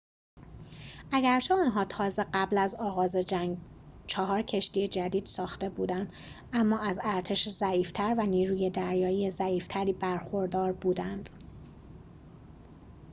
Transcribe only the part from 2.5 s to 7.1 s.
از آغاز جنگ چهار کشتی جدید ساخته بودند اما از